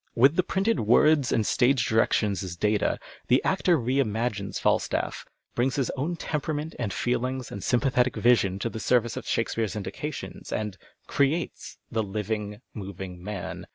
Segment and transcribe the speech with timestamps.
[0.15, 5.75] With the printed words and stage directions as data, the actor re imagines Falstaff, brings
[5.75, 9.75] his own temperament and fci hngs and sympathetic vision to the service of Sliake speare's
[9.75, 10.75] indications, and"
[11.15, 13.67] creates" the living, moving man.